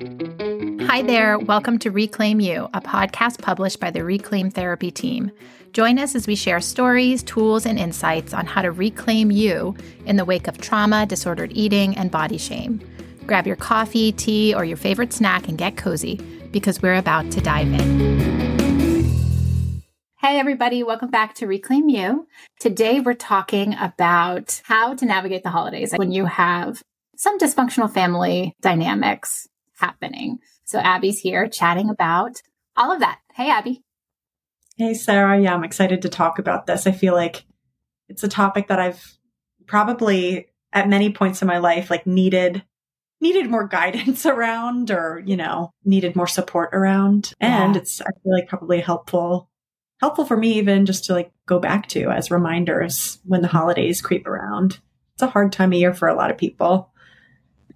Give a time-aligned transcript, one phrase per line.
[0.00, 1.40] Hi there.
[1.40, 5.32] Welcome to Reclaim You, a podcast published by the Reclaim Therapy team.
[5.72, 9.74] Join us as we share stories, tools, and insights on how to reclaim you
[10.06, 12.80] in the wake of trauma, disordered eating, and body shame.
[13.26, 16.14] Grab your coffee, tea, or your favorite snack and get cozy
[16.52, 19.02] because we're about to dive in.
[20.20, 22.28] Hey, everybody, welcome back to Reclaim You.
[22.60, 26.82] Today, we're talking about how to navigate the holidays when you have
[27.16, 29.48] some dysfunctional family dynamics
[29.78, 30.38] happening.
[30.64, 32.42] So, Abby's here chatting about
[32.76, 33.20] all of that.
[33.34, 33.82] Hey, Abby.
[34.76, 35.40] Hey, Sarah.
[35.40, 36.86] Yeah, I'm excited to talk about this.
[36.86, 37.44] I feel like
[38.08, 39.18] it's a topic that I've
[39.66, 42.64] probably at many points in my life like needed
[43.20, 47.80] needed more guidance around or you know needed more support around and yeah.
[47.80, 49.48] it's i feel like probably helpful
[50.00, 54.02] helpful for me even just to like go back to as reminders when the holidays
[54.02, 54.78] creep around
[55.14, 56.87] it's a hard time of year for a lot of people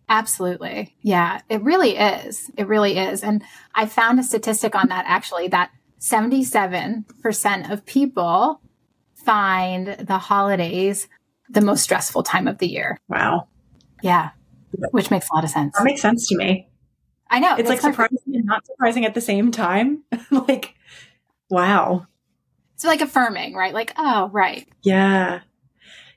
[0.09, 3.43] absolutely yeah it really is it really is and
[3.75, 5.71] i found a statistic on that actually that
[6.03, 8.61] 77% of people
[9.15, 11.09] find the holidays
[11.49, 12.99] the most stressful time of the year.
[13.09, 13.49] Wow.
[14.03, 14.31] Yeah.
[14.91, 15.77] Which makes a lot of sense.
[15.77, 16.69] That makes sense to me.
[17.31, 17.55] I know.
[17.57, 20.03] It's like surprising and not surprising at the same time.
[20.31, 20.75] like,
[21.49, 22.07] wow.
[22.75, 23.73] It's like affirming, right?
[23.73, 24.67] Like, oh, right.
[24.83, 25.41] Yeah.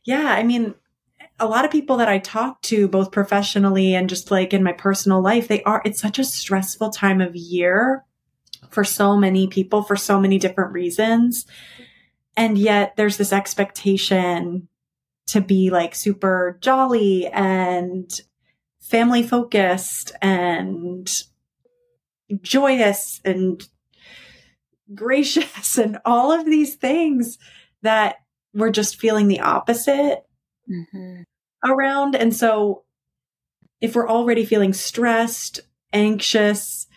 [0.04, 0.26] Yeah.
[0.26, 0.74] I mean,
[1.40, 4.72] a lot of people that I talk to, both professionally and just like in my
[4.72, 8.06] personal life, they are, it's such a stressful time of year
[8.70, 11.46] for so many people for so many different reasons.
[12.38, 14.68] And yet there's this expectation
[15.28, 18.10] to be like super jolly and
[18.80, 21.10] family focused and
[22.42, 23.68] joyous and
[24.94, 27.38] gracious and all of these things
[27.82, 28.18] that
[28.54, 30.25] we're just feeling the opposite
[30.70, 31.22] mm-hmm.
[31.64, 32.16] around.
[32.16, 32.84] And so
[33.82, 35.60] if we're already feeling stressed,
[35.94, 36.88] anxious,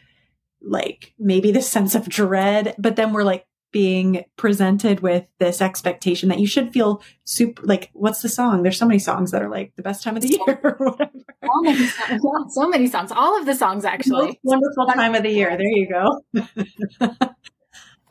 [0.60, 6.30] like maybe this sense of dread, but then we're like being presented with this expectation
[6.30, 8.62] that you should feel super like what's the song?
[8.62, 11.12] There's so many songs that are like the best time of the year or whatever.
[11.44, 13.12] So many, songs, so many songs.
[13.12, 14.40] All of the songs actually.
[14.42, 15.56] wonderful time of the year.
[15.56, 17.08] There you go.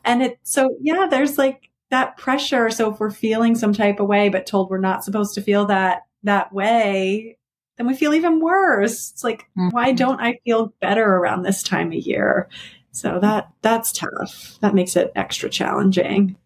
[0.04, 4.06] And it so yeah there's like that pressure so if we're feeling some type of
[4.06, 7.38] way but told we're not supposed to feel that that way
[7.78, 9.12] then we feel even worse.
[9.12, 9.68] It's like, mm-hmm.
[9.70, 12.48] why don't I feel better around this time of year?
[12.90, 14.58] So that that's tough.
[14.60, 16.36] That makes it extra challenging.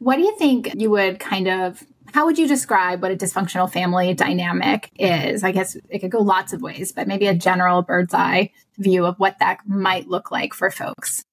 [0.00, 1.82] What do you think you would kind of
[2.12, 5.44] how would you describe what a dysfunctional family dynamic is?
[5.44, 9.06] I guess it could go lots of ways, but maybe a general bird's eye view
[9.06, 11.24] of what that might look like for folks.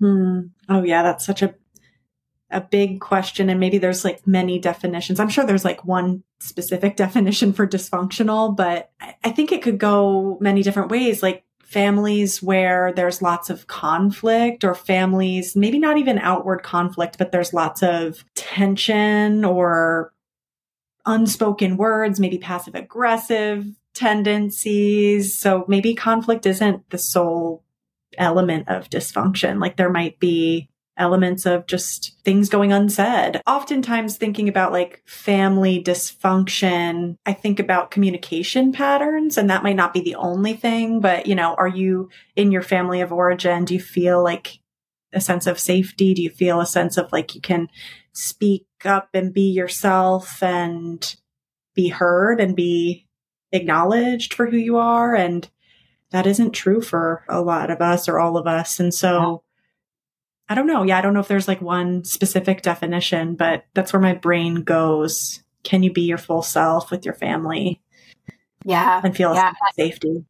[0.00, 0.40] Hmm.
[0.68, 1.54] Oh yeah, that's such a
[2.50, 5.20] a big question and maybe there's like many definitions.
[5.20, 8.90] I'm sure there's like one specific definition for dysfunctional, but
[9.24, 11.22] I think it could go many different ways.
[11.22, 17.30] Like families where there's lots of conflict or families, maybe not even outward conflict, but
[17.30, 20.12] there's lots of tension or
[21.06, 25.38] unspoken words, maybe passive aggressive tendencies.
[25.38, 27.62] So maybe conflict isn't the sole
[28.18, 29.60] element of dysfunction.
[29.60, 30.69] Like there might be
[31.00, 33.40] elements of just things going unsaid.
[33.46, 39.94] Oftentimes thinking about like family dysfunction, I think about communication patterns and that might not
[39.94, 43.64] be the only thing, but you know, are you in your family of origin?
[43.64, 44.58] Do you feel like
[45.12, 46.14] a sense of safety?
[46.14, 47.68] Do you feel a sense of like you can
[48.12, 51.16] speak up and be yourself and
[51.74, 53.06] be heard and be
[53.52, 55.14] acknowledged for who you are?
[55.14, 55.48] And
[56.10, 58.80] that isn't true for a lot of us or all of us.
[58.80, 59.42] And so
[60.50, 60.82] I don't know.
[60.82, 64.64] Yeah, I don't know if there's like one specific definition, but that's where my brain
[64.64, 65.44] goes.
[65.62, 67.80] Can you be your full self with your family?
[68.64, 69.00] Yeah.
[69.04, 69.52] And feel yeah.
[69.74, 70.24] safety.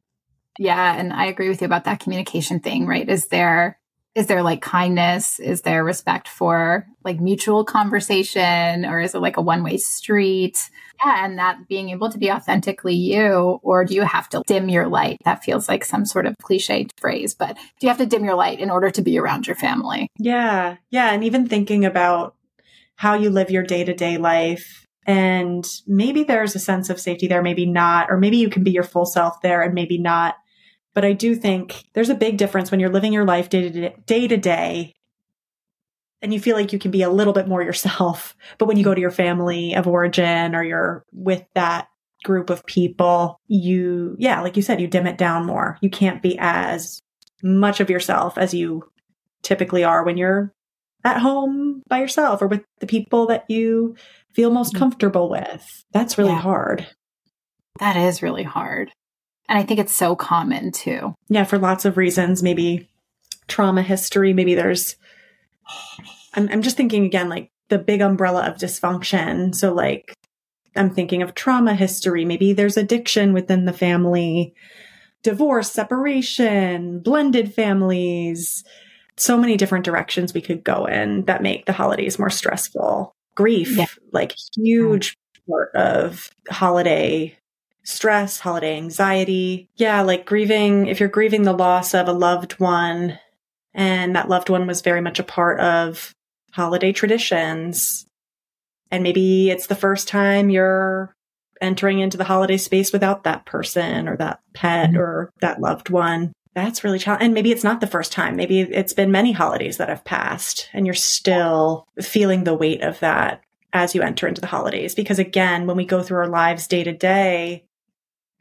[0.58, 0.94] Yeah.
[0.94, 3.08] And I agree with you about that communication thing, right?
[3.08, 3.79] Is there
[4.14, 5.38] is there like kindness?
[5.38, 10.68] Is there respect for like mutual conversation or is it like a one way street?
[11.04, 14.68] Yeah, and that being able to be authentically you, or do you have to dim
[14.68, 15.18] your light?
[15.24, 18.34] That feels like some sort of cliche phrase, but do you have to dim your
[18.34, 20.08] light in order to be around your family?
[20.18, 20.76] Yeah.
[20.90, 21.12] Yeah.
[21.12, 22.34] And even thinking about
[22.96, 24.84] how you live your day to day life.
[25.06, 28.70] And maybe there's a sense of safety there, maybe not, or maybe you can be
[28.70, 30.36] your full self there and maybe not
[30.94, 33.90] but I do think there's a big difference when you're living your life day to
[34.06, 34.94] day, to day
[36.22, 38.36] and you feel like you can be a little bit more yourself.
[38.58, 41.88] But when you go to your family of origin or you're with that
[42.24, 45.78] group of people, you, yeah, like you said, you dim it down more.
[45.80, 47.00] You can't be as
[47.42, 48.90] much of yourself as you
[49.42, 50.52] typically are when you're
[51.04, 53.96] at home by yourself or with the people that you
[54.34, 54.78] feel most mm.
[54.78, 55.66] comfortable with.
[55.92, 56.40] That's really yeah.
[56.40, 56.86] hard.
[57.78, 58.90] That is really hard.
[59.50, 61.14] And I think it's so common too.
[61.28, 62.40] Yeah, for lots of reasons.
[62.42, 62.88] Maybe
[63.48, 64.32] trauma history.
[64.32, 64.94] Maybe there's,
[66.34, 69.52] I'm, I'm just thinking again, like the big umbrella of dysfunction.
[69.54, 70.14] So, like,
[70.76, 72.24] I'm thinking of trauma history.
[72.24, 74.54] Maybe there's addiction within the family,
[75.24, 78.62] divorce, separation, blended families.
[79.16, 83.12] So many different directions we could go in that make the holidays more stressful.
[83.34, 83.86] Grief, yeah.
[84.12, 85.52] like huge mm-hmm.
[85.52, 87.36] part of holiday
[87.90, 89.68] stress, holiday anxiety.
[89.76, 93.18] Yeah, like grieving, if you're grieving the loss of a loved one
[93.74, 96.14] and that loved one was very much a part of
[96.52, 98.06] holiday traditions,
[98.90, 101.14] and maybe it's the first time you're
[101.60, 104.98] entering into the holiday space without that person or that pet mm-hmm.
[104.98, 106.32] or that loved one.
[106.54, 107.26] That's really challenging.
[107.26, 108.34] And maybe it's not the first time.
[108.34, 112.98] Maybe it's been many holidays that have passed and you're still feeling the weight of
[113.00, 114.94] that as you enter into the holidays.
[114.94, 117.64] Because again, when we go through our lives day to day,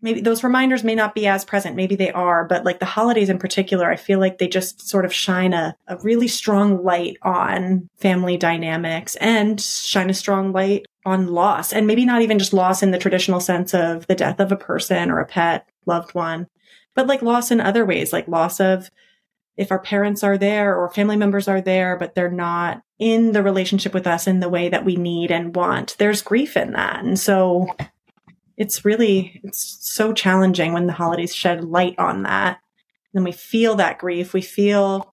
[0.01, 1.75] maybe those reminders may not be as present.
[1.75, 5.05] Maybe they are, but like the holidays in particular, I feel like they just sort
[5.05, 10.85] of shine a, a really strong light on family dynamics and shine a strong light
[11.05, 11.73] on loss.
[11.73, 14.57] And maybe not even just loss in the traditional sense of the death of a
[14.57, 16.47] person or a pet, loved one,
[16.95, 18.89] but like loss in other ways, like loss of
[19.57, 23.43] if our parents are there or family members are there, but they're not in the
[23.43, 25.95] relationship with us in the way that we need and want.
[25.99, 27.03] There's grief in that.
[27.03, 27.67] And so
[28.59, 32.59] it's really it's so challenging when the holidays shed light on that.
[33.13, 34.33] And we feel that grief.
[34.33, 35.11] We feel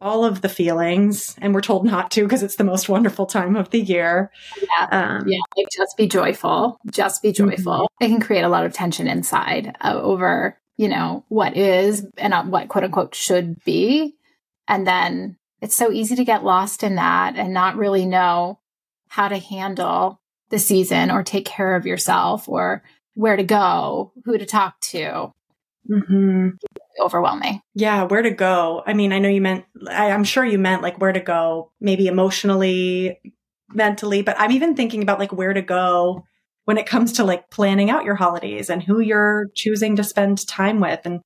[0.00, 3.56] all of the feelings and we're told not to because it's the most wonderful time
[3.56, 4.32] of the year.
[4.56, 4.88] Yeah.
[4.90, 5.40] Um, yeah.
[5.56, 6.80] Like just be joyful.
[6.90, 7.72] Just be joyful.
[7.72, 8.04] Mm-hmm.
[8.04, 12.50] it can create a lot of tension inside uh, over you know what is and
[12.50, 14.14] what quote unquote should be.
[14.66, 18.60] And then it's so easy to get lost in that and not really know
[19.08, 22.82] how to handle the season or take care of yourself or
[23.14, 25.32] where to go, who to talk to.
[25.90, 26.48] Mm-hmm.
[27.00, 27.60] Overwhelming.
[27.74, 28.82] Yeah, where to go.
[28.86, 31.72] I mean, I know you meant, I, I'm sure you meant like where to go,
[31.80, 33.18] maybe emotionally,
[33.72, 36.24] mentally, but I'm even thinking about like where to go
[36.64, 40.46] when it comes to like planning out your holidays and who you're choosing to spend
[40.46, 41.00] time with.
[41.04, 41.20] And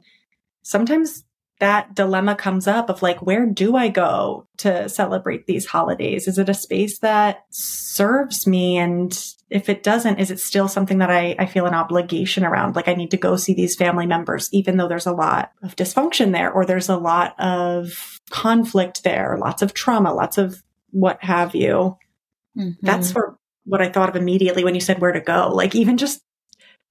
[0.62, 1.24] sometimes
[1.62, 6.26] that dilemma comes up of like, where do I go to celebrate these holidays?
[6.26, 8.78] Is it a space that serves me?
[8.78, 9.16] And
[9.48, 12.74] if it doesn't, is it still something that I, I feel an obligation around?
[12.74, 15.76] Like I need to go see these family members, even though there's a lot of
[15.76, 20.60] dysfunction there or there's a lot of conflict there, lots of trauma, lots of
[20.90, 21.96] what have you.
[22.58, 22.84] Mm-hmm.
[22.84, 25.52] That's for what I thought of immediately when you said where to go.
[25.54, 26.22] Like even just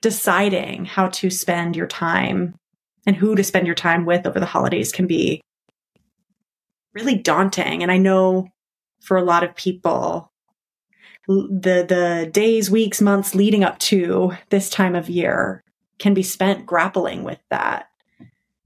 [0.01, 2.55] deciding how to spend your time
[3.05, 5.41] and who to spend your time with over the holidays can be
[6.93, 7.81] really daunting.
[7.81, 8.47] And I know
[9.01, 10.31] for a lot of people,
[11.27, 15.63] the the days, weeks, months leading up to this time of year
[15.99, 17.87] can be spent grappling with that.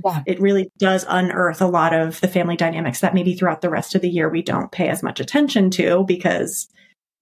[0.03, 0.21] Yeah.
[0.25, 3.95] It really does unearth a lot of the family dynamics that maybe throughout the rest
[3.95, 6.67] of the year we don't pay as much attention to because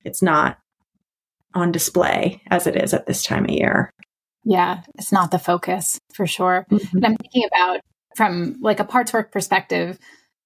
[0.03, 0.57] it's not
[1.53, 3.93] on display as it is at this time of year.
[4.43, 6.65] Yeah, it's not the focus for sure.
[6.69, 6.97] Mm-hmm.
[6.97, 7.81] And I'm thinking about
[8.15, 9.97] from like a parts work perspective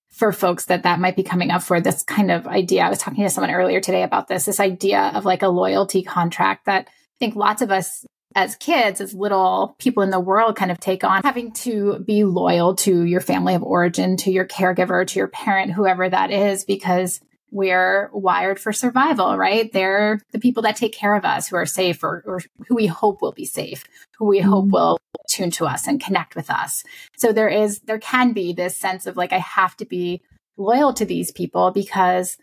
[0.09, 2.83] for folks that that might be coming up for this kind of idea.
[2.83, 6.01] I was talking to someone earlier today about this, this idea of like a loyalty
[6.01, 8.05] contract that I think lots of us
[8.35, 12.23] as kids, as little people in the world kind of take on having to be
[12.23, 16.63] loyal to your family of origin, to your caregiver, to your parent, whoever that is,
[16.63, 17.19] because
[17.51, 19.71] we're wired for survival, right?
[19.71, 22.87] They're the people that take care of us, who are safe or, or who we
[22.87, 23.83] hope will be safe,
[24.17, 24.49] who we mm-hmm.
[24.49, 24.97] hope will
[25.29, 26.83] tune to us and connect with us.
[27.15, 30.21] So there is, there can be this sense of like, I have to be
[30.57, 32.37] loyal to these people because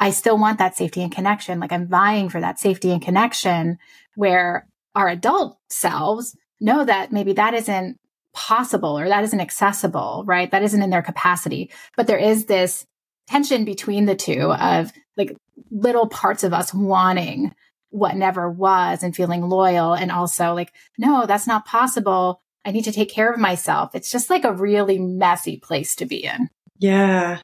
[0.00, 1.60] I still want that safety and connection.
[1.60, 3.78] Like I'm vying for that safety and connection
[4.16, 7.96] where our adult selves know that maybe that isn't
[8.34, 10.50] possible or that isn't accessible, right?
[10.50, 11.70] That isn't in their capacity.
[11.96, 12.84] But there is this
[13.26, 15.36] tension between the two of like
[15.70, 17.54] little parts of us wanting
[17.90, 22.42] what never was and feeling loyal and also like no that's not possible.
[22.64, 23.94] I need to take care of myself.
[23.94, 26.48] It's just like a really messy place to be in.
[26.78, 27.40] Yeah.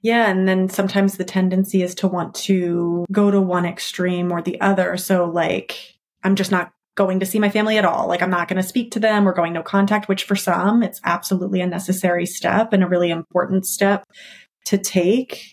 [0.00, 4.42] Yeah and then sometimes the tendency is to want to go to one extreme or
[4.42, 4.96] the other.
[4.96, 8.06] So like i'm just not going to see my family at all.
[8.06, 9.26] Like i'm not going to speak to them.
[9.26, 13.10] Or going no contact which for some it's absolutely a necessary step and a really
[13.10, 14.04] important step
[14.66, 15.52] to take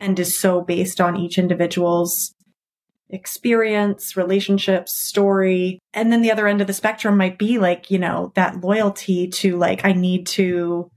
[0.00, 2.34] and is so based on each individual's
[3.10, 5.78] experience, relationships, story.
[5.92, 9.28] And then the other end of the spectrum might be like, you know, that loyalty
[9.28, 10.90] to like, I need to,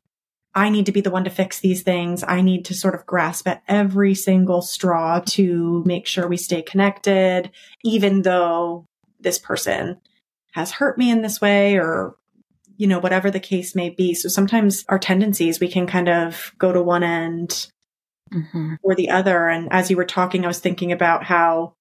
[0.56, 2.24] I need to be the one to fix these things.
[2.28, 6.62] I need to sort of grasp at every single straw to make sure we stay
[6.62, 7.52] connected,
[7.84, 8.86] even though
[9.20, 10.00] this person
[10.54, 12.16] has hurt me in this way or
[12.78, 14.14] you know, whatever the case may be.
[14.14, 17.70] So sometimes our tendencies, we can kind of go to one end
[18.34, 18.76] mm-hmm.
[18.84, 19.48] or the other.
[19.48, 21.74] And as you were talking, I was thinking about how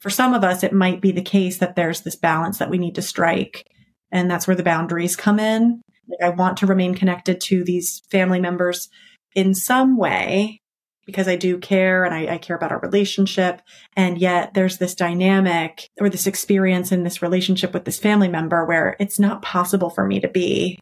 [0.00, 2.78] for some of us, it might be the case that there's this balance that we
[2.78, 3.64] need to strike.
[4.10, 5.82] And that's where the boundaries come in.
[6.08, 8.88] Like I want to remain connected to these family members
[9.34, 10.60] in some way
[11.08, 13.62] because I do care and I, I, care about our relationship.
[13.96, 18.66] And yet there's this dynamic or this experience in this relationship with this family member
[18.66, 20.78] where it's not possible for me to be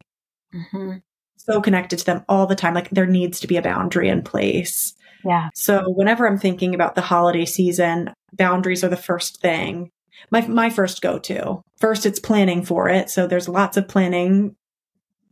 [0.52, 0.94] mm-hmm.
[1.36, 2.74] so connected to them all the time.
[2.74, 4.96] Like there needs to be a boundary in place.
[5.24, 5.50] Yeah.
[5.54, 9.90] So whenever I'm thinking about the holiday season, boundaries are the first thing.
[10.32, 11.62] My my first go to.
[11.78, 13.10] First it's planning for it.
[13.10, 14.56] So there's lots of planning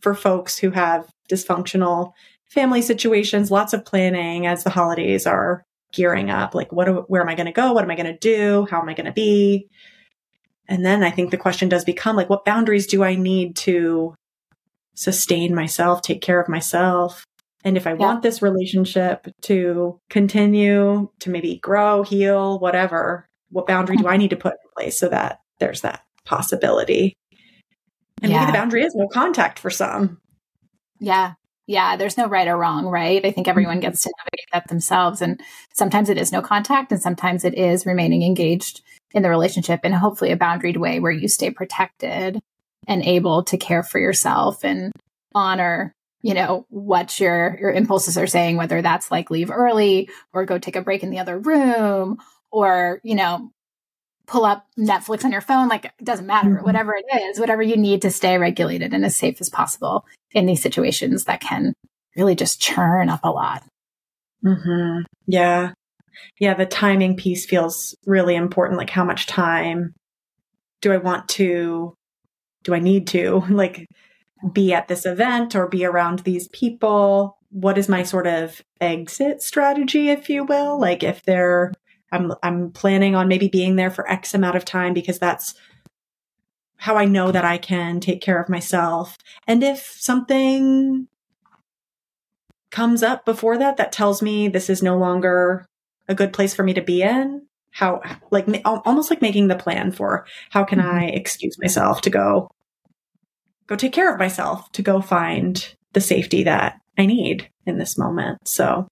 [0.01, 2.13] for folks who have dysfunctional
[2.55, 6.55] family situations, lots of planning as the holidays are gearing up.
[6.55, 7.73] Like, what, where am I going to go?
[7.73, 8.67] What am I going to do?
[8.71, 9.69] How am I going to be?
[10.69, 14.15] And then I think the question does become like, what boundaries do I need to
[14.95, 17.25] sustain myself, take care of myself?
[17.65, 17.97] And if I yeah.
[17.97, 24.31] want this relationship to continue, to maybe grow, heal, whatever, what boundary do I need
[24.31, 27.15] to put in place so that there's that possibility?
[28.23, 28.41] And yeah.
[28.41, 30.19] maybe the boundary is no contact for some.
[31.01, 31.33] Yeah.
[31.67, 33.25] Yeah, there's no right or wrong, right?
[33.25, 33.83] I think everyone mm-hmm.
[33.83, 35.23] gets to navigate that themselves.
[35.23, 35.41] And
[35.73, 39.93] sometimes it is no contact, and sometimes it is remaining engaged in the relationship in
[39.93, 42.41] hopefully a boundaried way where you stay protected
[42.87, 44.93] and able to care for yourself and
[45.35, 50.45] honor, you know, what your your impulses are saying, whether that's like leave early or
[50.45, 52.19] go take a break in the other room
[52.51, 53.51] or, you know,
[54.27, 55.69] pull up Netflix on your phone.
[55.69, 56.65] Like it doesn't matter, mm-hmm.
[56.65, 60.47] whatever it is, whatever you need to stay regulated and as safe as possible in
[60.47, 61.75] these situations that can
[62.17, 63.63] really just churn up a lot.
[64.45, 65.03] Mm-hmm.
[65.27, 65.73] Yeah.
[66.39, 66.55] Yeah.
[66.55, 68.79] The timing piece feels really important.
[68.79, 69.95] Like how much time
[70.81, 71.95] do I want to,
[72.63, 73.87] do I need to like
[74.53, 77.39] be at this event or be around these people?
[77.51, 80.79] What is my sort of exit strategy, if you will?
[80.79, 81.73] Like if they're,
[82.13, 85.55] I'm, I'm planning on maybe being there for X amount of time because that's
[86.77, 89.17] how I know that I can take care of myself.
[89.47, 91.09] And if something
[92.71, 95.67] comes up before that that tells me this is no longer
[96.09, 99.93] a good place for me to be in, how like almost like making the plan
[99.93, 100.97] for how can mm-hmm.
[100.97, 102.51] I excuse myself to go
[103.67, 107.97] go take care of myself, to go find the safety that I need in this
[107.97, 108.47] moment.
[108.47, 108.87] So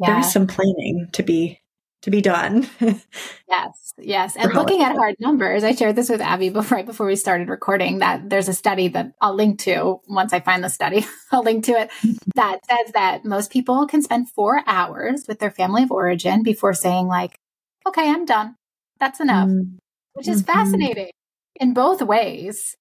[0.00, 0.10] yeah.
[0.10, 1.58] there is some planning to be
[2.02, 2.68] to be done.
[3.48, 4.36] yes, yes.
[4.36, 7.48] And looking at hard numbers, I shared this with Abby before, right before we started
[7.48, 11.06] recording that there's a study that I'll link to once I find the study.
[11.32, 11.90] I'll link to it
[12.34, 16.74] that says that most people can spend four hours with their family of origin before
[16.74, 17.38] saying like,
[17.86, 18.56] okay, I'm done.
[18.98, 19.76] That's enough, mm-hmm.
[20.14, 20.52] which is mm-hmm.
[20.52, 21.10] fascinating
[21.56, 22.76] in both ways.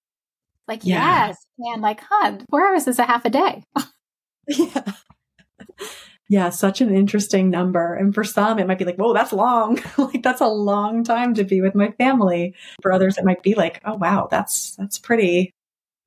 [0.67, 1.27] Like, yeah.
[1.27, 3.63] yes, and like, huh, four hours is a half a day.
[4.47, 4.93] yeah.
[6.31, 7.93] Yeah, such an interesting number.
[7.93, 9.81] And for some, it might be like, whoa, that's long.
[9.97, 12.55] like that's a long time to be with my family.
[12.81, 15.53] For others, it might be like, oh wow, that's that's pretty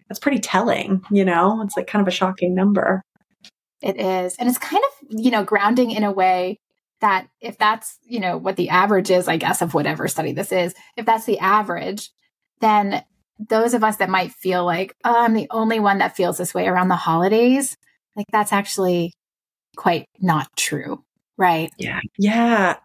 [0.09, 1.61] that's pretty telling, you know?
[1.61, 3.03] It's like kind of a shocking number.
[3.83, 4.35] It is.
[4.37, 6.59] And it's kind of, you know, grounding in a way
[7.03, 10.53] that if that's, you know, what the average is, I guess, of whatever study this
[10.53, 12.09] is, if that's the average,
[12.63, 13.05] then
[13.39, 16.55] those of us that might feel like, oh, I'm the only one that feels this
[16.55, 17.77] way around the holidays,
[18.17, 19.13] like that's actually
[19.77, 21.05] quite not true,
[21.37, 21.71] right?
[21.79, 22.01] Yeah.
[22.19, 22.77] Yeah.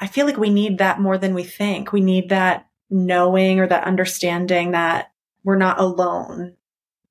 [0.00, 1.92] I feel like we need that more than we think.
[1.92, 5.10] We need that knowing or that understanding that
[5.44, 6.56] we're not alone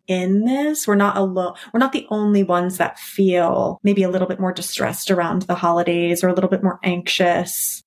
[0.08, 0.88] in this.
[0.88, 1.53] We're not alone.
[1.74, 5.55] We're not the only ones that feel maybe a little bit more distressed around the
[5.55, 7.84] holidays or a little bit more anxious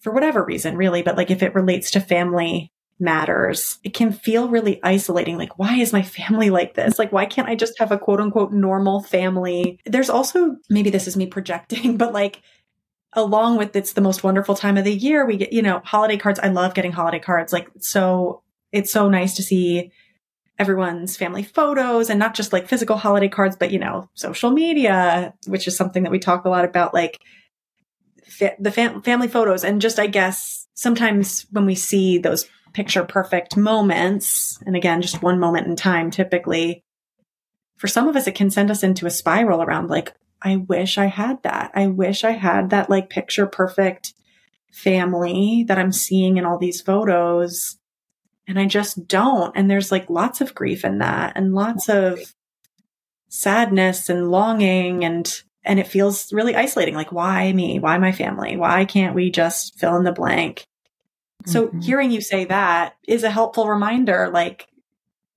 [0.00, 1.02] for whatever reason, really.
[1.02, 3.78] But like if it relates to family matters.
[3.82, 5.38] It can feel really isolating.
[5.38, 6.98] Like, why is my family like this?
[6.98, 9.80] Like, why can't I just have a quote unquote normal family?
[9.86, 12.42] There's also, maybe this is me projecting, but like,
[13.12, 16.16] along with it's the most wonderful time of the year, we get, you know, holiday
[16.16, 16.38] cards.
[16.38, 17.52] I love getting holiday cards.
[17.52, 18.42] Like, so
[18.72, 19.90] it's so nice to see
[20.58, 25.34] everyone's family photos and not just like physical holiday cards, but, you know, social media,
[25.46, 27.18] which is something that we talk a lot about, like,
[28.58, 33.56] the fam- family photos and just i guess sometimes when we see those picture perfect
[33.56, 36.82] moments, and again, just one moment in time typically,
[37.76, 40.98] for some of us, it can send us into a spiral around like, I wish
[40.98, 41.70] I had that.
[41.74, 44.14] I wish I had that like picture perfect
[44.70, 47.78] family that I'm seeing in all these photos.
[48.46, 49.56] And I just don't.
[49.56, 52.18] And there's like lots of grief in that and lots of
[53.30, 58.56] sadness and longing and and it feels really isolating like why me why my family
[58.56, 60.66] why can't we just fill in the blank
[61.46, 61.80] so mm-hmm.
[61.80, 64.68] hearing you say that is a helpful reminder like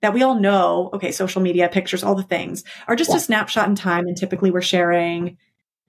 [0.04, 3.16] that we all know, okay, social media, pictures, all the things are just yeah.
[3.16, 4.06] a snapshot in time.
[4.06, 5.38] And typically we're sharing,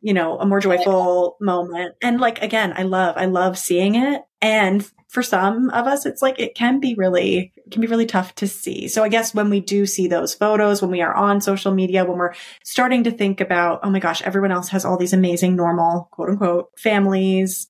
[0.00, 1.96] you know, a more joyful moment.
[2.00, 4.22] And like, again, I love, I love seeing it.
[4.40, 8.06] And for some of us, it's like, it can be really, it can be really
[8.06, 8.86] tough to see.
[8.86, 12.04] So I guess when we do see those photos, when we are on social media,
[12.04, 15.56] when we're starting to think about, oh my gosh, everyone else has all these amazing,
[15.56, 17.68] normal, quote unquote, families,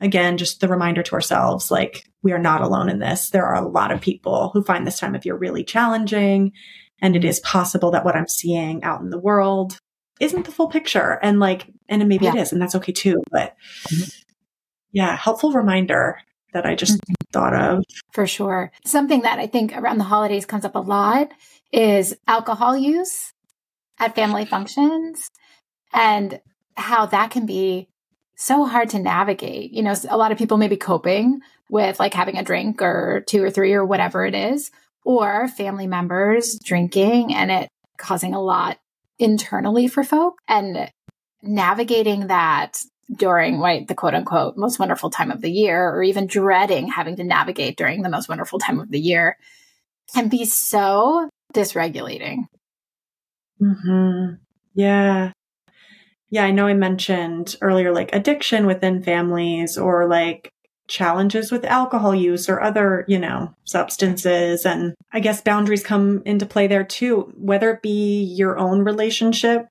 [0.00, 3.30] again, just the reminder to ourselves, like we are not alone in this.
[3.30, 6.52] There are a lot of people who find this time of year really challenging.
[7.02, 9.78] And it is possible that what I'm seeing out in the world
[10.20, 11.18] isn't the full picture.
[11.22, 12.34] And like, and maybe yeah.
[12.34, 13.22] it is, and that's okay too.
[13.30, 13.56] But
[13.88, 14.10] mm-hmm.
[14.92, 16.18] yeah, helpful reminder
[16.52, 17.14] that I just mm-hmm.
[17.32, 17.84] thought of.
[18.12, 18.70] For sure.
[18.84, 21.30] Something that I think around the holidays comes up a lot
[21.72, 23.32] is alcohol use
[23.98, 25.30] at family functions
[25.92, 26.40] and
[26.76, 27.88] how that can be
[28.40, 29.70] so hard to navigate.
[29.72, 33.22] You know, a lot of people may be coping with like having a drink or
[33.26, 34.70] two or three or whatever it is,
[35.04, 37.68] or family members drinking and it
[37.98, 38.78] causing a lot
[39.18, 40.90] internally for folk and
[41.42, 42.78] navigating that
[43.14, 47.16] during right the quote unquote most wonderful time of the year or even dreading having
[47.16, 49.36] to navigate during the most wonderful time of the year
[50.14, 52.44] can be so dysregulating.
[53.60, 54.34] Mm-hmm.
[54.74, 55.32] Yeah
[56.30, 60.52] yeah, I know I mentioned earlier like addiction within families or like
[60.86, 64.64] challenges with alcohol use or other, you know, substances.
[64.64, 69.66] And I guess boundaries come into play there too, whether it be your own relationship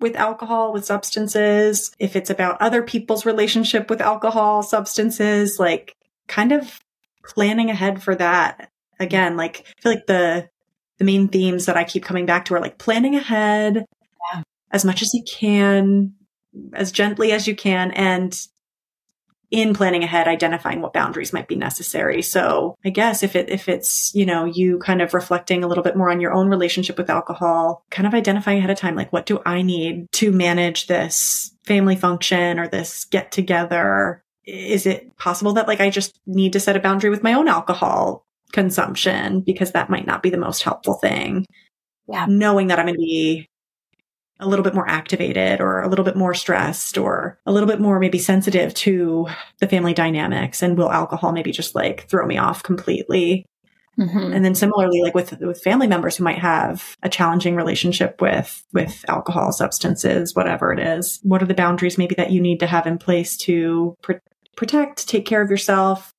[0.00, 5.94] with alcohol, with substances, if it's about other people's relationship with alcohol, substances, like
[6.26, 6.80] kind of
[7.24, 8.68] planning ahead for that.
[8.98, 10.48] Again, like I feel like the
[10.98, 13.84] the main themes that I keep coming back to are like planning ahead,
[14.72, 16.14] as much as you can,
[16.72, 18.36] as gently as you can, and
[19.52, 22.22] in planning ahead, identifying what boundaries might be necessary.
[22.22, 25.84] So I guess if it, if it's, you know, you kind of reflecting a little
[25.84, 29.12] bit more on your own relationship with alcohol, kind of identifying ahead of time, like,
[29.12, 34.24] what do I need to manage this family function or this get together?
[34.46, 37.46] Is it possible that like I just need to set a boundary with my own
[37.46, 41.44] alcohol consumption because that might not be the most helpful thing?
[42.08, 42.24] Yeah.
[42.26, 43.50] Knowing that I'm going to be
[44.42, 47.80] a little bit more activated or a little bit more stressed or a little bit
[47.80, 49.26] more maybe sensitive to
[49.60, 53.46] the family dynamics and will alcohol maybe just like throw me off completely
[53.98, 54.32] mm-hmm.
[54.32, 58.64] and then similarly like with with family members who might have a challenging relationship with
[58.72, 62.66] with alcohol substances whatever it is what are the boundaries maybe that you need to
[62.66, 64.12] have in place to pr-
[64.56, 66.12] protect take care of yourself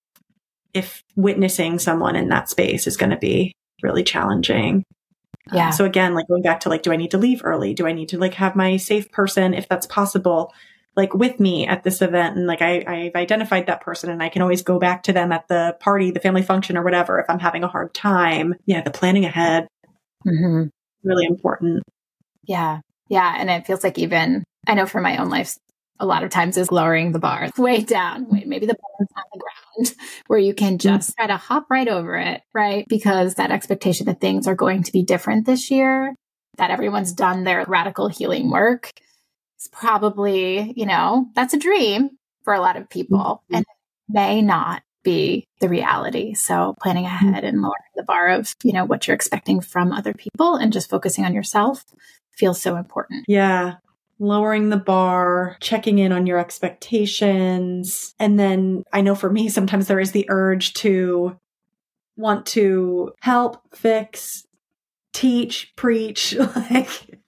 [0.73, 4.83] if witnessing someone in that space is going to be really challenging
[5.51, 5.69] yeah.
[5.71, 7.73] so again, like going back to like, do I need to leave early?
[7.73, 10.53] Do I need to like have my safe person, if that's possible,
[10.95, 12.37] like with me at this event?
[12.37, 15.31] And like I, I've identified that person and I can always go back to them
[15.31, 18.55] at the party, the family function or whatever if I'm having a hard time.
[18.65, 18.81] Yeah.
[18.81, 19.67] The planning ahead.
[20.25, 20.67] Mm-hmm.
[21.03, 21.83] Really important.
[22.43, 22.79] Yeah.
[23.09, 23.35] Yeah.
[23.37, 25.57] And it feels like even, I know for my own life,
[25.99, 28.27] a lot of times is lowering the bar way down.
[28.29, 29.95] Maybe the bar is on the ground
[30.27, 32.85] where you can just try to hop right over it, right?
[32.87, 36.15] Because that expectation that things are going to be different this year,
[36.57, 38.91] that everyone's done their radical healing work
[39.59, 42.09] is probably, you know, that's a dream
[42.43, 43.55] for a lot of people mm-hmm.
[43.55, 43.65] and
[44.09, 46.33] may not be the reality.
[46.33, 47.29] So planning mm-hmm.
[47.29, 50.73] ahead and lowering the bar of, you know, what you're expecting from other people and
[50.73, 51.85] just focusing on yourself
[52.31, 53.25] feels so important.
[53.27, 53.75] Yeah
[54.23, 58.15] lowering the bar, checking in on your expectations.
[58.19, 61.37] And then I know for me, sometimes there is the urge to
[62.15, 64.45] want to help, fix,
[65.13, 67.19] teach, preach, like,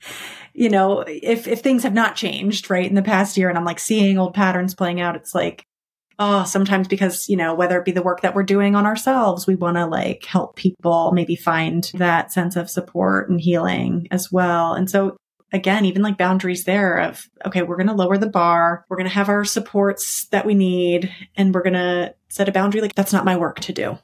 [0.53, 3.65] you know, if, if things have not changed, right, in the past year and I'm
[3.65, 5.65] like seeing old patterns playing out, it's like,
[6.17, 9.45] oh, sometimes because, you know, whether it be the work that we're doing on ourselves,
[9.45, 14.31] we want to like help people maybe find that sense of support and healing as
[14.31, 14.73] well.
[14.73, 15.17] And so
[15.55, 18.85] again, even like boundaries there of, okay, we're going to lower the bar.
[18.89, 22.51] We're going to have our supports that we need and we're going to set a
[22.51, 22.81] boundary.
[22.81, 23.97] Like that's not my work to do.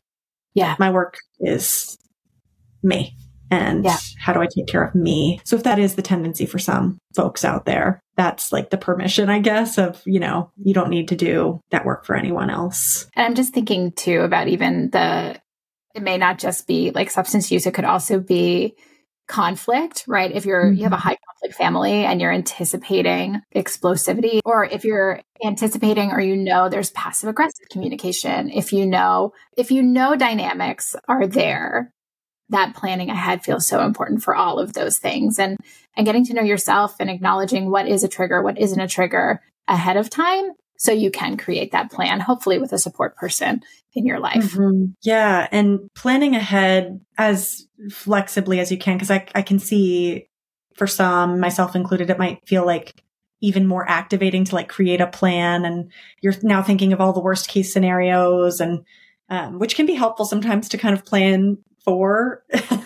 [0.54, 0.76] Yeah.
[0.80, 1.98] My work is
[2.82, 3.16] me.
[3.52, 3.98] And yeah.
[4.18, 5.42] how do I take care of me?
[5.44, 9.30] So if that is the tendency for some folks out there, that's like the permission,
[9.30, 13.08] I guess, of, you know, you don't need to do that work for anyone else.
[13.14, 15.38] And I'm just thinking too about even the,
[15.94, 17.66] it may not just be like substance use.
[17.66, 18.74] It could also be
[19.32, 20.32] conflict, right?
[20.32, 21.08] If you're, you have a mm-hmm.
[21.08, 26.92] high conflict family and you're anticipating explosivity, or if you're anticipating or you know there's
[26.92, 31.94] passive aggressive communication, if you know, if you know dynamics are there,
[32.50, 35.58] that planning ahead feels so important for all of those things and,
[35.96, 39.42] and getting to know yourself and acknowledging what is a trigger, what isn't a trigger
[39.70, 43.62] ahead of time so you can create that plan, hopefully with a support person
[43.94, 44.54] in your life.
[44.56, 44.94] Mm-hmm.
[45.04, 45.48] Yeah.
[45.52, 50.28] And planning ahead as flexibly as you can, because I, I can see
[50.74, 53.04] for some, myself included, it might feel like
[53.42, 57.20] even more activating to like create a plan and you're now thinking of all the
[57.20, 58.84] worst case scenarios and
[59.30, 62.44] um, which can be helpful sometimes to kind of plan for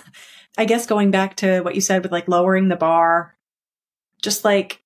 [0.57, 3.35] i guess going back to what you said with like lowering the bar
[4.21, 4.81] just like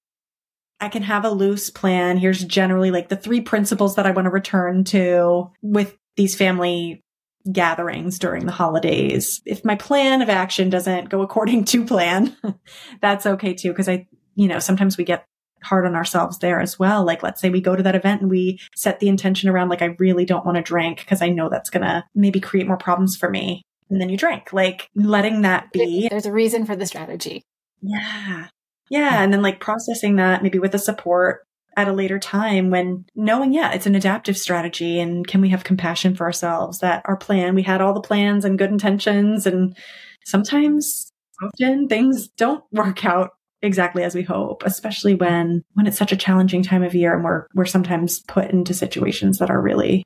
[0.82, 4.26] i can have a loose plan here's generally like the three principles that i want
[4.26, 7.04] to return to with these family
[7.52, 9.42] gatherings during the holidays.
[9.46, 12.36] If my plan of action doesn't go according to plan,
[13.02, 13.74] that's okay too.
[13.74, 15.26] Cause I, you know, sometimes we get
[15.63, 17.06] hard on ourselves there as well.
[17.06, 19.82] Like, let's say we go to that event and we set the intention around, like,
[19.82, 22.78] I really don't want to drink because I know that's going to maybe create more
[22.78, 23.63] problems for me.
[23.89, 26.08] And then you drink, like letting that be.
[26.10, 27.42] There's a reason for the strategy.
[27.82, 28.48] Yeah.
[28.89, 29.21] Yeah.
[29.21, 31.45] And then like processing that maybe with a support
[31.78, 35.63] at a later time when knowing, yeah, it's an adaptive strategy and can we have
[35.63, 39.78] compassion for ourselves that our plan, we had all the plans and good intentions and
[40.25, 46.12] sometimes often things don't work out exactly as we hope, especially when when it's such
[46.12, 50.04] a challenging time of year and we're we're sometimes put into situations that are really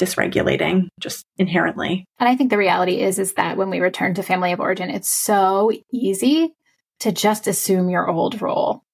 [0.00, 2.04] dysregulating just inherently.
[2.18, 4.90] And I think the reality is is that when we return to family of origin,
[4.90, 6.54] it's so easy
[7.02, 8.84] to just assume your old role.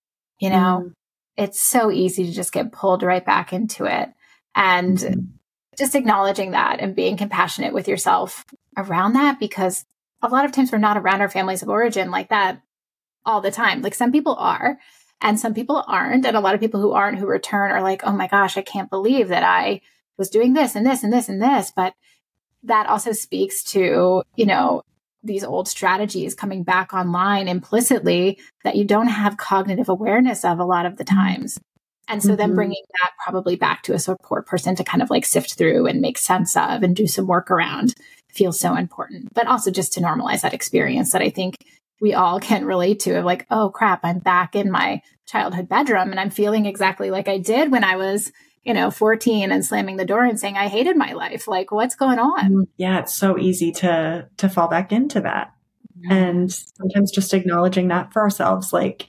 [0.41, 0.93] You know, mm.
[1.37, 4.09] it's so easy to just get pulled right back into it.
[4.55, 5.21] And mm-hmm.
[5.77, 9.85] just acknowledging that and being compassionate with yourself around that because
[10.23, 12.63] a lot of times we're not around our families of origin like that
[13.27, 13.83] all the time.
[13.83, 14.79] Like some people are
[15.21, 16.25] and some people aren't.
[16.25, 18.63] And a lot of people who aren't who return are like, oh my gosh, I
[18.63, 19.83] can't believe that I
[20.17, 21.73] was doing this and this and this and this.
[21.77, 21.93] But
[22.63, 24.83] that also speaks to, you know,
[25.23, 30.65] these old strategies coming back online implicitly that you don't have cognitive awareness of a
[30.65, 31.59] lot of the times.
[32.09, 32.37] And so mm-hmm.
[32.37, 35.87] then bringing that probably back to a support person to kind of like sift through
[35.87, 37.95] and make sense of and do some work around
[38.33, 39.35] feels so important.
[39.35, 41.57] But also just to normalize that experience that I think
[42.01, 46.11] we all can relate to of like, oh crap, I'm back in my childhood bedroom
[46.11, 48.33] and I'm feeling exactly like I did when I was,
[48.69, 51.49] you know, 14 and slamming the door and saying I hated my life.
[51.49, 52.39] Like what's going on?
[52.39, 52.63] Mm-hmm.
[52.77, 55.55] Yeah, it's so easy to to fall back into that.
[56.09, 59.09] And sometimes just acknowledging that for ourselves like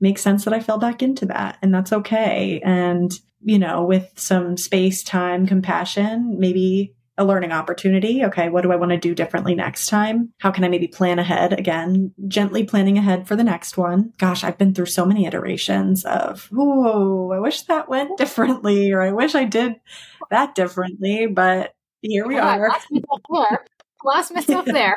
[0.00, 2.60] makes sense that I fell back into that and that's okay.
[2.62, 3.10] And
[3.42, 8.24] you know, with some space, time, compassion, maybe a learning opportunity.
[8.24, 10.32] Okay, what do I want to do differently next time?
[10.38, 14.14] How can I maybe plan ahead again, gently planning ahead for the next one?
[14.16, 19.02] Gosh, I've been through so many iterations of, oh, I wish that went differently, or
[19.02, 19.76] I wish I did
[20.30, 22.70] that differently, but here we yeah, are.
[24.02, 24.96] Lost myself there.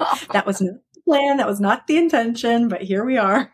[0.32, 0.66] that was
[1.04, 1.36] plan.
[1.36, 3.52] That was not the intention, but here we are.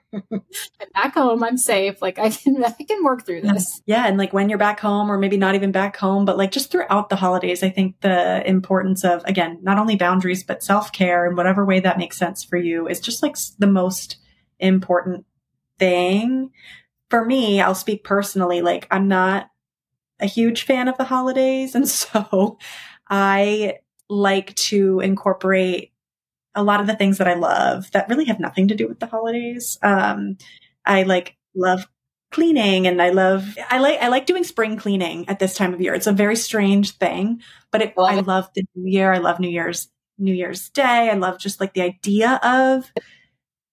[0.94, 2.00] back home, I'm safe.
[2.00, 3.82] Like I can, I can work through this.
[3.86, 6.50] Yeah, and like when you're back home, or maybe not even back home, but like
[6.50, 10.92] just throughout the holidays, I think the importance of again not only boundaries but self
[10.92, 14.16] care in whatever way that makes sense for you is just like the most
[14.58, 15.26] important
[15.78, 16.50] thing.
[17.08, 18.62] For me, I'll speak personally.
[18.62, 19.50] Like I'm not
[20.20, 22.58] a huge fan of the holidays, and so
[23.08, 25.92] I like to incorporate
[26.54, 29.00] a lot of the things that I love that really have nothing to do with
[29.00, 29.78] the holidays.
[29.82, 30.36] Um,
[30.84, 31.86] I like love
[32.32, 35.80] cleaning and I love, I like, I like doing spring cleaning at this time of
[35.80, 35.94] year.
[35.94, 39.12] It's a very strange thing, but it, I love the new year.
[39.12, 41.10] I love New Year's, New Year's Day.
[41.10, 42.92] I love just like the idea of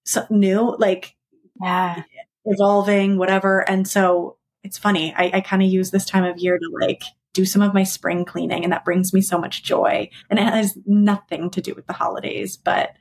[0.04, 1.14] something new, like
[1.60, 2.02] yeah.
[2.44, 3.68] evolving, whatever.
[3.68, 5.14] And so it's funny.
[5.16, 7.02] I, I kind of use this time of year to like
[7.38, 10.10] do some of my spring cleaning and that brings me so much joy.
[10.28, 12.96] And it has nothing to do with the holidays, but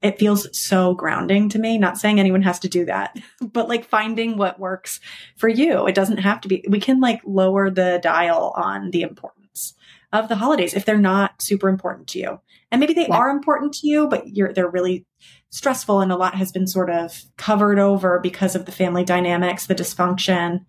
[0.00, 1.76] it feels so grounding to me.
[1.76, 5.00] Not saying anyone has to do that, but like finding what works
[5.36, 5.88] for you.
[5.88, 9.74] It doesn't have to be, we can like lower the dial on the importance
[10.12, 12.40] of the holidays if they're not super important to you.
[12.70, 13.16] And maybe they yeah.
[13.16, 15.04] are important to you, but you're, they're really
[15.50, 19.66] stressful and a lot has been sort of covered over because of the family dynamics,
[19.66, 20.64] the dysfunction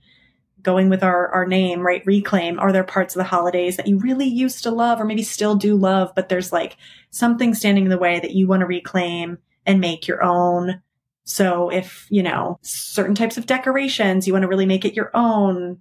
[0.66, 2.06] going with our, our name, right?
[2.06, 2.60] Reclaim.
[2.60, 5.56] Are there parts of the holidays that you really used to love or maybe still
[5.56, 6.76] do love, but there's like
[7.12, 10.82] something standing in the way that you want to reclaim and make your own?
[11.24, 15.12] So if, you know, certain types of decorations, you want to really make it your
[15.14, 15.80] own,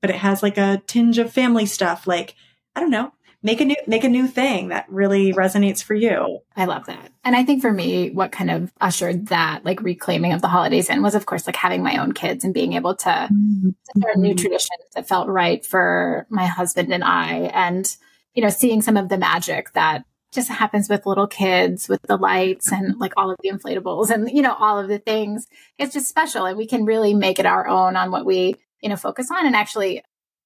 [0.00, 2.34] but it has like a tinge of family stuff, like,
[2.76, 3.12] I don't know,
[3.42, 6.40] make a new make a new thing that really resonates for you.
[6.56, 7.12] I love that.
[7.24, 10.88] And I think for me what kind of ushered that like reclaiming of the holidays
[10.88, 13.70] in was of course like having my own kids and being able to mm-hmm.
[13.96, 17.96] start new traditions that felt right for my husband and I and
[18.34, 22.16] you know seeing some of the magic that just happens with little kids with the
[22.16, 25.46] lights and like all of the inflatables and you know all of the things
[25.78, 28.88] it's just special and we can really make it our own on what we you
[28.88, 29.46] know, focus on.
[29.46, 30.02] And actually,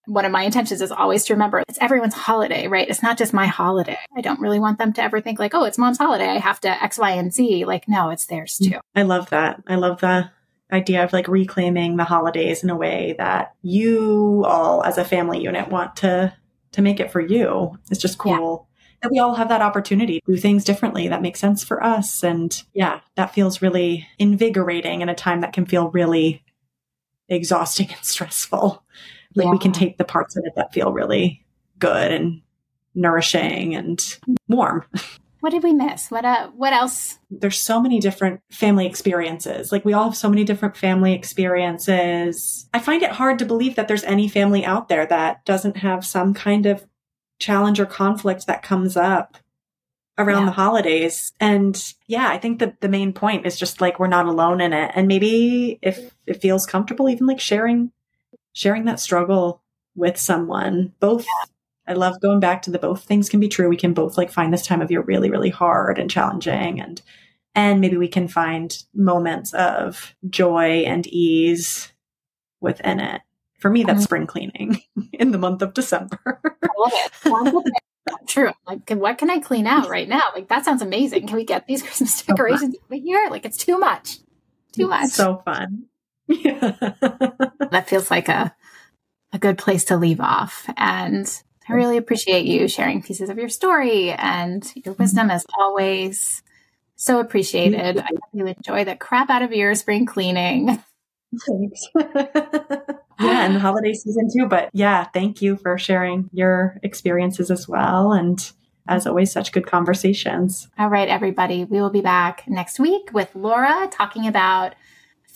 [0.07, 2.89] one of my intentions is always to remember it's everyone's holiday, right?
[2.89, 3.99] It's not just my holiday.
[4.17, 6.29] I don't really want them to ever think like, oh, it's mom's holiday.
[6.29, 7.65] I have to X, Y, and Z.
[7.65, 8.73] Like, no, it's theirs mm.
[8.73, 8.81] too.
[8.95, 9.63] I love that.
[9.67, 10.31] I love the
[10.73, 15.41] idea of like reclaiming the holidays in a way that you all as a family
[15.41, 16.35] unit want to
[16.73, 17.79] to make it for you.
[17.91, 18.69] It's just cool.
[18.69, 18.99] Yeah.
[19.03, 22.25] That we all have that opportunity to do things differently that makes sense for us.
[22.25, 26.43] And yeah, that feels really invigorating in a time that can feel really
[27.29, 28.85] exhausting and stressful.
[29.37, 29.53] Like yeah.
[29.53, 31.45] we can take the parts of it that feel really
[31.79, 32.43] good and
[32.95, 34.19] nourishing and
[34.49, 34.85] warm.
[35.41, 36.11] What did we miss?
[36.11, 37.21] What uh what else?
[37.31, 39.71] There's so many different family experiences.
[39.71, 42.69] Like we all have so many different family experiences.
[42.75, 46.05] I find it hard to believe that there's any family out there that doesn't have
[46.05, 46.85] some kind of
[47.39, 49.37] challenge or conflict that comes up
[50.19, 50.47] around yeah.
[50.47, 51.33] the holidays.
[51.39, 54.73] And yeah, I think the, the main point is just like we're not alone in
[54.73, 54.91] it.
[54.95, 57.93] And maybe if it feels comfortable, even like sharing
[58.57, 59.63] sharing that struggle
[59.95, 61.27] with someone, both
[61.87, 63.69] I love going back to the both things can be true.
[63.69, 67.01] We can both like find this time of year really, really hard and challenging and
[67.55, 71.93] and maybe we can find moments of joy and ease
[72.61, 73.21] within it.
[73.59, 74.05] For me, that's mm-hmm.
[74.05, 74.81] spring cleaning
[75.13, 76.19] in the month of December.
[76.45, 76.93] I love
[77.67, 77.73] it.
[78.27, 78.53] True.
[78.67, 80.23] Like, what can I clean out right now?
[80.35, 81.27] Like, that sounds amazing.
[81.27, 83.29] Can we get these Christmas decorations so over here?
[83.31, 84.19] Like, it's too much.
[84.73, 85.11] Too much.
[85.11, 85.87] So fun.
[86.29, 86.75] Yeah.
[87.71, 88.55] that feels like a
[89.33, 90.69] a good place to leave off.
[90.77, 91.27] And
[91.69, 95.03] I really appreciate you sharing pieces of your story and your mm-hmm.
[95.03, 96.43] wisdom as always.
[96.97, 97.99] So appreciated.
[97.99, 100.83] I hope you enjoy the crap out of your spring cleaning.
[101.47, 101.87] Thanks.
[103.21, 104.47] yeah, and the holiday season too.
[104.47, 108.13] But yeah, thank you for sharing your experiences as well.
[108.13, 108.41] And
[108.89, 110.69] as always, such good conversations.
[110.79, 111.65] All right, everybody.
[111.65, 114.75] We will be back next week with Laura talking about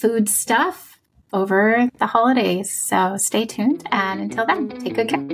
[0.00, 0.98] food stuff
[1.32, 2.72] over the holidays.
[2.72, 3.86] So stay tuned.
[3.92, 5.26] And until then, take good care.